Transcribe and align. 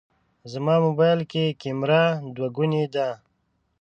زما 0.51 0.75
موبایل 0.85 1.21
کې 1.31 1.57
کمېره 1.61 2.03
دوهګونې 2.35 2.83
ده. 2.93 3.07